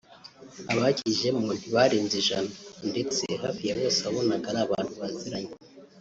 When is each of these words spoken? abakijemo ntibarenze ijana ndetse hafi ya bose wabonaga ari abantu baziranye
abakijemo 0.73 1.39
ntibarenze 1.57 2.15
ijana 2.21 2.51
ndetse 2.89 3.23
hafi 3.43 3.61
ya 3.67 3.77
bose 3.79 3.99
wabonaga 4.05 4.45
ari 4.51 4.59
abantu 4.65 4.93
baziranye 5.01 5.53